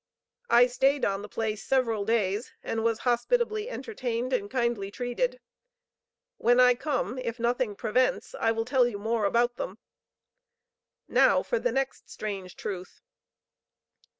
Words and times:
I 0.49 0.65
stayed 0.65 1.05
on 1.05 1.21
the 1.21 1.29
place 1.29 1.63
several 1.63 2.05
days 2.05 2.51
and 2.63 2.83
was 2.83 2.97
hospitably 3.05 3.69
entertained 3.69 4.33
and 4.33 4.49
kindly 4.49 4.89
treated. 4.89 5.39
When 6.37 6.59
I 6.59 6.73
come, 6.73 7.19
if 7.19 7.39
nothing 7.39 7.75
prevents, 7.75 8.33
I 8.33 8.51
will 8.51 8.65
tell 8.65 8.87
you 8.87 8.97
more 8.97 9.25
about 9.25 9.57
them. 9.57 9.77
Now 11.07 11.43
for 11.43 11.59
the 11.59 11.71
next 11.71 12.09
strange 12.09 12.55
truth. 12.55 13.03